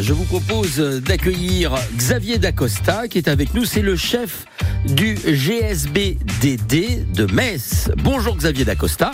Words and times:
Je 0.00 0.12
vous 0.12 0.24
propose 0.24 0.78
d'accueillir 1.04 1.76
Xavier 1.96 2.38
Dacosta 2.38 3.06
qui 3.06 3.18
est 3.18 3.28
avec 3.28 3.54
nous. 3.54 3.64
C'est 3.64 3.80
le 3.80 3.94
chef 3.94 4.44
du 4.88 5.14
GSBDD 5.14 7.12
de 7.12 7.32
Metz. 7.32 7.92
Bonjour 8.02 8.36
Xavier 8.36 8.64
Dacosta. 8.64 9.12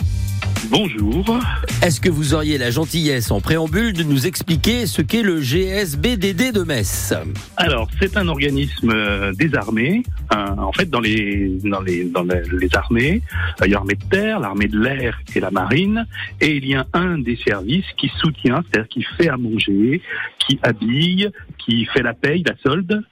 Bonjour. 0.69 1.39
Est-ce 1.81 1.99
que 1.99 2.09
vous 2.09 2.33
auriez 2.35 2.57
la 2.57 2.69
gentillesse 2.69 3.31
en 3.31 3.41
préambule 3.41 3.93
de 3.93 4.03
nous 4.03 4.27
expliquer 4.27 4.85
ce 4.85 5.01
qu'est 5.01 5.23
le 5.23 5.41
GSBDD 5.41 6.53
de 6.53 6.63
Metz 6.63 7.13
Alors, 7.57 7.89
c'est 7.99 8.15
un 8.15 8.27
organisme 8.27 8.91
euh, 8.91 9.33
des 9.33 9.55
armées. 9.55 10.03
Euh, 10.33 10.47
en 10.57 10.71
fait, 10.71 10.89
dans 10.89 10.99
les 10.99 11.57
dans 11.63 11.81
les 11.81 12.03
dans 12.05 12.23
les 12.23 12.75
armées, 12.75 13.21
euh, 13.61 13.65
il 13.65 13.71
y 13.71 13.73
a 13.73 13.77
l'armée 13.77 13.95
de 13.95 14.05
terre, 14.05 14.39
l'armée 14.39 14.67
de 14.67 14.79
l'air 14.79 15.19
et 15.35 15.39
la 15.39 15.49
marine, 15.49 16.05
et 16.39 16.55
il 16.57 16.67
y 16.67 16.75
a 16.75 16.85
un 16.93 17.17
des 17.17 17.37
services 17.37 17.87
qui 17.97 18.11
soutient, 18.19 18.63
c'est-à-dire 18.69 18.89
qui 18.89 19.03
fait 19.17 19.29
à 19.29 19.37
manger, 19.37 20.01
qui 20.37 20.59
habille, 20.61 21.31
qui 21.57 21.85
fait 21.85 22.03
la 22.03 22.13
paye, 22.13 22.43
la 22.45 22.55
solde, 22.63 23.03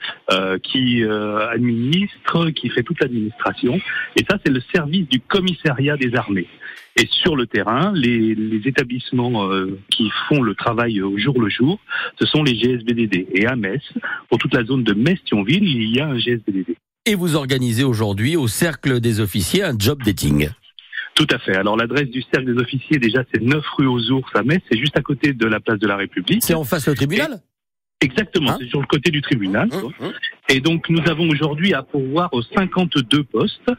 qui 0.64 1.04
administre, 1.04 2.50
qui 2.52 2.70
fait 2.70 2.84
toute 2.84 3.00
l'administration. 3.00 3.80
Et 4.16 4.26
ça, 4.30 4.38
c'est 4.44 4.52
le 4.52 4.62
service 4.74 5.08
du 5.08 5.20
commissariat 5.20 5.98
des 5.98 6.16
armées. 6.16 6.48
Et 7.00 7.08
sur 7.12 7.38
le 7.38 7.48
terrain, 7.48 7.94
les, 7.96 8.36
établissements 8.66 9.50
euh, 9.50 9.80
qui 9.90 10.12
font 10.28 10.42
le 10.42 10.54
travail 10.54 11.02
au 11.02 11.18
jour 11.18 11.40
le 11.40 11.50
jour, 11.50 11.80
ce 12.20 12.26
sont 12.26 12.44
les 12.44 12.56
GSBDD. 12.56 13.28
Et 13.34 13.46
à 13.46 13.56
Metz, 13.56 13.82
pour 14.28 14.38
toute 14.38 14.54
la 14.54 14.66
zone 14.66 14.84
de 14.84 14.94
Metz-Thionville, 14.94 15.64
il 15.64 15.96
y 15.96 16.02
a 16.02 16.08
un 16.08 16.18
GSBDD. 16.18 16.76
Et 17.06 17.16
vous 17.16 17.36
organisez 17.36 17.86
aujourd'hui 17.86 18.36
au 18.36 18.48
Cercle 18.48 19.00
des 19.00 19.22
officiers 19.22 19.64
un 19.64 19.78
job 19.78 20.04
dating 20.04 20.50
tout 21.16 21.28
à 21.32 21.38
fait. 21.38 21.54
Alors 21.54 21.76
l'adresse 21.76 22.10
du 22.10 22.22
cercle 22.22 22.54
des 22.54 22.62
officiers, 22.62 22.98
déjà, 22.98 23.26
c'est 23.34 23.42
9 23.42 23.62
rue 23.78 23.88
aux 23.88 24.10
Ours 24.12 24.30
à 24.36 24.42
Metz, 24.42 24.62
c'est 24.72 24.78
juste 24.78 24.96
à 24.96 25.02
côté 25.02 25.34
de 25.34 25.46
la 25.48 25.60
place 25.60 25.78
de 25.78 25.86
la 25.86 25.98
République. 25.98 26.42
C'est 26.42 26.54
en 26.54 26.64
face 26.64 26.88
au 26.88 26.96
tribunal? 26.96 27.42
Exactement, 28.00 28.52
hein 28.52 28.58
c'est 28.58 28.70
sur 28.70 28.80
le 28.80 28.88
côté 28.88 29.12
du 29.12 29.22
tribunal. 29.22 29.68
Hein 29.74 30.12
Et 30.48 30.62
donc 30.62 30.88
nous 30.90 31.06
avons 31.10 31.28
aujourd'hui 31.28 31.74
à 31.74 31.84
pourvoir 31.84 32.30
aux 32.32 32.42
52 32.42 33.26
postes 33.26 33.70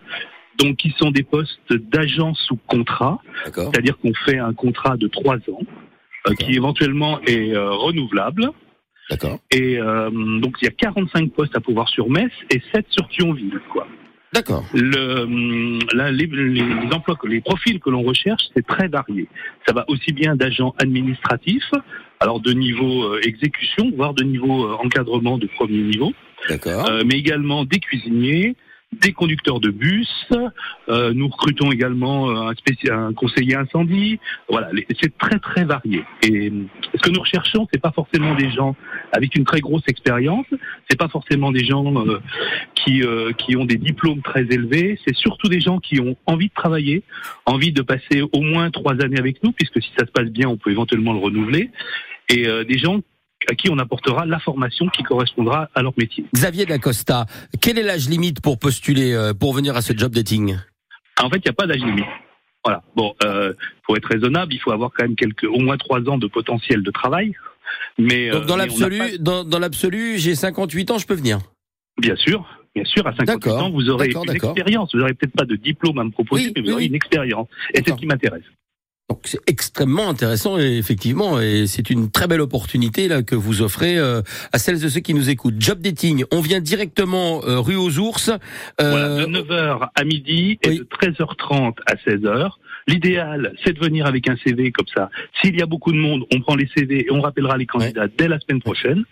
donc 0.60 0.76
qui 0.76 0.94
sont 0.98 1.10
des 1.10 1.22
postes 1.22 1.72
d'agents 1.72 2.34
sous 2.34 2.58
contrat, 2.66 3.18
c'est-à-dire 3.44 3.98
qu'on 3.98 4.14
fait 4.26 4.38
un 4.38 4.52
contrat 4.52 4.96
de 4.96 5.08
trois 5.08 5.36
ans, 5.36 5.62
euh, 6.28 6.34
qui 6.34 6.54
éventuellement 6.54 7.20
est 7.22 7.54
euh, 7.54 7.70
renouvelable. 7.70 8.50
D'accord. 9.08 9.38
Et 9.50 9.78
euh, 9.78 10.10
donc 10.10 10.56
il 10.60 10.66
y 10.66 10.68
a 10.68 10.72
45 10.72 11.32
postes 11.32 11.56
à 11.56 11.60
pouvoir 11.60 11.88
sur 11.88 12.10
Metz 12.10 12.30
et 12.50 12.60
7 12.74 12.86
sur 12.90 13.08
Thionville, 13.08 13.60
quoi. 13.72 13.86
D'accord. 14.32 14.64
Le, 14.72 15.26
les, 16.12 16.26
les, 16.26 16.94
emplois, 16.94 17.18
les 17.24 17.40
profils 17.40 17.80
que 17.80 17.90
l'on 17.90 18.02
recherche, 18.02 18.44
c'est 18.54 18.64
très 18.64 18.86
varié. 18.86 19.26
Ça 19.66 19.72
va 19.72 19.84
aussi 19.88 20.12
bien 20.12 20.36
d'agents 20.36 20.72
administratifs, 20.78 21.72
alors 22.20 22.38
de 22.38 22.52
niveau 22.52 23.18
exécution, 23.18 23.90
voire 23.96 24.14
de 24.14 24.22
niveau 24.22 24.70
encadrement 24.74 25.36
de 25.36 25.48
premier 25.48 25.82
niveau. 25.82 26.12
D'accord. 26.48 26.88
mais 27.04 27.18
également 27.18 27.64
des 27.64 27.80
cuisiniers, 27.80 28.54
des 28.92 29.12
conducteurs 29.12 29.60
de 29.60 29.70
bus. 29.70 30.08
Euh, 30.88 31.12
nous 31.14 31.28
recrutons 31.28 31.70
également 31.70 32.30
euh, 32.30 32.48
un, 32.48 32.54
spécial, 32.54 32.98
un 32.98 33.12
conseiller 33.12 33.54
incendie. 33.54 34.18
Voilà, 34.48 34.70
c'est 35.00 35.16
très 35.16 35.38
très 35.38 35.64
varié. 35.64 36.02
Et 36.22 36.52
ce 36.94 37.00
que 37.00 37.10
nous 37.10 37.20
recherchons, 37.20 37.68
c'est 37.72 37.80
pas 37.80 37.92
forcément 37.92 38.34
des 38.34 38.50
gens 38.50 38.74
avec 39.12 39.36
une 39.36 39.44
très 39.44 39.60
grosse 39.60 39.84
expérience. 39.86 40.46
C'est 40.88 40.98
pas 40.98 41.08
forcément 41.08 41.52
des 41.52 41.64
gens 41.64 42.06
euh, 42.06 42.20
qui 42.74 43.02
qui 43.38 43.56
ont 43.56 43.64
des 43.64 43.76
diplômes 43.76 44.22
très 44.22 44.42
élevés. 44.42 44.98
C'est 45.06 45.14
surtout 45.14 45.48
des 45.48 45.60
gens 45.60 45.78
qui 45.78 46.00
ont 46.00 46.16
envie 46.26 46.48
de 46.48 46.54
travailler, 46.54 47.02
envie 47.46 47.72
de 47.72 47.82
passer 47.82 48.22
au 48.22 48.40
moins 48.40 48.70
trois 48.70 48.94
années 49.02 49.18
avec 49.18 49.42
nous, 49.44 49.52
puisque 49.52 49.80
si 49.80 49.90
ça 49.98 50.04
se 50.06 50.10
passe 50.10 50.28
bien, 50.28 50.48
on 50.48 50.56
peut 50.56 50.70
éventuellement 50.70 51.12
le 51.12 51.20
renouveler. 51.20 51.70
Et 52.28 52.46
des 52.64 52.78
gens 52.78 53.00
à 53.48 53.54
qui 53.54 53.70
on 53.70 53.78
apportera 53.78 54.26
la 54.26 54.38
formation 54.38 54.88
qui 54.88 55.02
correspondra 55.02 55.70
à 55.74 55.82
leur 55.82 55.92
métier. 55.96 56.24
Xavier 56.34 56.66
Dacosta, 56.66 57.26
quel 57.60 57.78
est 57.78 57.82
l'âge 57.82 58.08
limite 58.08 58.40
pour 58.40 58.58
postuler, 58.58 59.12
euh, 59.12 59.32
pour 59.32 59.52
venir 59.54 59.76
à 59.76 59.82
ce 59.82 59.96
job 59.96 60.12
dating? 60.12 60.56
En 61.18 61.30
fait, 61.30 61.36
il 61.36 61.46
n'y 61.46 61.50
a 61.50 61.54
pas 61.54 61.66
d'âge 61.66 61.80
limite. 61.80 62.04
Voilà. 62.64 62.82
Bon, 62.94 63.14
euh, 63.24 63.54
pour 63.84 63.96
être 63.96 64.06
raisonnable, 64.06 64.52
il 64.52 64.58
faut 64.58 64.72
avoir 64.72 64.90
quand 64.96 65.04
même 65.04 65.16
quelques, 65.16 65.44
au 65.44 65.58
moins 65.58 65.78
trois 65.78 66.00
ans 66.08 66.18
de 66.18 66.26
potentiel 66.26 66.82
de 66.82 66.90
travail. 66.90 67.32
Mais 67.98 68.30
donc 68.30 68.46
dans 68.46 68.54
euh, 68.54 68.58
l'absolu, 68.58 69.18
dans, 69.18 69.44
dans 69.44 69.58
l'absolu, 69.58 70.18
j'ai 70.18 70.34
58 70.34 70.90
ans, 70.90 70.98
je 70.98 71.06
peux 71.06 71.14
venir. 71.14 71.38
Bien 71.98 72.16
sûr, 72.16 72.44
bien 72.74 72.84
sûr. 72.84 73.06
À 73.06 73.14
58 73.14 73.50
ans, 73.50 73.70
vous 73.70 73.88
aurez 73.88 74.10
une 74.10 74.30
expérience. 74.30 74.90
Vous 74.92 75.00
n'aurez 75.00 75.14
peut-être 75.14 75.34
pas 75.34 75.44
de 75.44 75.56
diplôme 75.56 75.98
à 75.98 76.04
me 76.04 76.10
proposer, 76.10 76.52
mais 76.54 76.62
vous 76.62 76.72
aurez 76.72 76.86
une 76.86 76.94
expérience. 76.94 77.48
Et 77.74 77.82
c'est 77.84 77.90
ce 77.90 77.96
qui 77.96 78.06
m'intéresse. 78.06 78.44
Donc 79.10 79.22
c'est 79.24 79.40
extrêmement 79.48 80.08
intéressant 80.08 80.56
et 80.56 80.78
effectivement 80.78 81.40
et 81.40 81.66
c'est 81.66 81.90
une 81.90 82.12
très 82.12 82.28
belle 82.28 82.40
opportunité 82.40 83.08
là 83.08 83.24
que 83.24 83.34
vous 83.34 83.60
offrez 83.60 83.98
euh, 83.98 84.22
à 84.52 84.58
celles 84.58 84.84
et 84.84 84.88
ceux 84.88 85.00
qui 85.00 85.14
nous 85.14 85.28
écoutent. 85.30 85.56
Job 85.58 85.80
dating, 85.80 86.24
on 86.30 86.40
vient 86.40 86.60
directement 86.60 87.42
euh, 87.44 87.58
rue 87.58 87.74
aux 87.74 87.98
ours. 87.98 88.30
Euh, 88.80 89.26
de 89.26 89.32
9h 89.32 89.88
à 89.92 90.04
midi 90.04 90.60
et 90.62 90.78
de 90.78 90.84
13h30 90.84 91.74
à 91.86 91.96
16h. 91.96 92.50
L'idéal, 92.86 93.52
c'est 93.64 93.72
de 93.72 93.80
venir 93.80 94.06
avec 94.06 94.28
un 94.28 94.36
CV 94.44 94.70
comme 94.70 94.86
ça. 94.94 95.10
S'il 95.42 95.58
y 95.58 95.62
a 95.62 95.66
beaucoup 95.66 95.90
de 95.90 95.98
monde, 95.98 96.24
on 96.32 96.40
prend 96.40 96.54
les 96.54 96.68
CV 96.76 97.06
et 97.06 97.10
on 97.10 97.20
rappellera 97.20 97.56
les 97.56 97.66
candidats 97.66 98.06
dès 98.16 98.28
la 98.28 98.38
semaine 98.38 98.62
prochaine. 98.62 99.04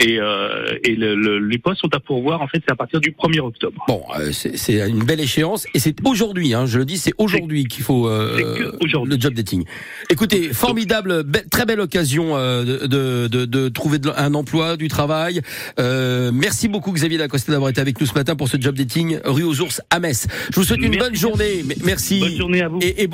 Et, 0.00 0.18
euh, 0.18 0.76
et 0.82 0.96
le, 0.96 1.14
le, 1.14 1.38
les 1.38 1.58
postes 1.58 1.80
sont 1.80 1.94
à 1.94 2.00
pourvoir, 2.00 2.42
en 2.42 2.48
fait, 2.48 2.60
c'est 2.66 2.72
à 2.72 2.74
partir 2.74 3.00
du 3.00 3.12
1er 3.12 3.38
octobre. 3.38 3.84
Bon, 3.86 4.02
euh, 4.18 4.32
c'est 4.32 4.88
une 4.88 5.04
belle 5.04 5.20
échéance, 5.20 5.68
et 5.72 5.78
c'est 5.78 5.94
aujourd'hui, 6.04 6.52
hein, 6.52 6.66
je 6.66 6.78
le 6.78 6.84
dis, 6.84 6.98
c'est 6.98 7.12
aujourd'hui 7.16 7.66
qu'il 7.66 7.84
faut 7.84 8.08
euh, 8.08 8.72
le 8.80 9.20
job 9.20 9.34
dating. 9.34 9.64
Écoutez, 10.10 10.52
formidable, 10.52 11.24
très 11.48 11.64
belle 11.64 11.78
occasion 11.78 12.36
euh, 12.36 12.64
de, 12.64 13.28
de, 13.28 13.44
de, 13.44 13.68
trouver 13.68 13.98
un 14.16 14.34
emploi, 14.34 14.76
du 14.76 14.88
travail. 14.88 15.40
Euh, 15.78 16.32
merci 16.34 16.66
beaucoup 16.66 16.90
Xavier 16.90 17.18
Lacoste 17.18 17.48
d'avoir 17.48 17.70
été 17.70 17.80
avec 17.80 18.00
nous 18.00 18.06
ce 18.06 18.14
matin 18.14 18.34
pour 18.34 18.48
ce 18.48 18.60
job 18.60 18.74
dating 18.74 19.20
rue 19.24 19.44
aux 19.44 19.60
Ours 19.60 19.80
à 19.90 20.00
Metz. 20.00 20.26
Je 20.50 20.56
vous 20.56 20.64
souhaite 20.64 20.82
une 20.82 20.96
bonne 20.96 21.14
journée. 21.14 21.64
Merci. 21.84 22.18
Bonne 22.18 22.36
journée 22.36 22.62
à 22.62 22.68
vous. 22.68 22.80
Et, 22.82 23.04
et 23.04 23.06
bon 23.06 23.12